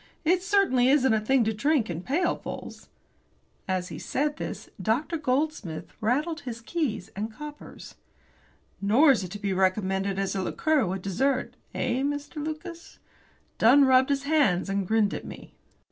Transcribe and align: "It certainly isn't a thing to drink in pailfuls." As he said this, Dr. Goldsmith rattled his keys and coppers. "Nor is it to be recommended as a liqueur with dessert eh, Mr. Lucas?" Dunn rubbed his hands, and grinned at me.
"It 0.25 0.41
certainly 0.41 0.89
isn't 0.89 1.13
a 1.13 1.19
thing 1.19 1.43
to 1.43 1.53
drink 1.53 1.87
in 1.87 2.01
pailfuls." 2.01 2.89
As 3.67 3.89
he 3.89 3.99
said 3.99 4.37
this, 4.37 4.67
Dr. 4.81 5.15
Goldsmith 5.15 5.93
rattled 6.01 6.39
his 6.39 6.59
keys 6.59 7.11
and 7.15 7.31
coppers. 7.31 7.93
"Nor 8.81 9.11
is 9.11 9.23
it 9.23 9.29
to 9.29 9.37
be 9.37 9.53
recommended 9.53 10.17
as 10.17 10.33
a 10.35 10.41
liqueur 10.41 10.87
with 10.87 11.03
dessert 11.03 11.55
eh, 11.75 12.01
Mr. 12.01 12.43
Lucas?" 12.43 12.97
Dunn 13.59 13.85
rubbed 13.85 14.09
his 14.09 14.23
hands, 14.23 14.69
and 14.71 14.87
grinned 14.87 15.13
at 15.13 15.23
me. 15.23 15.53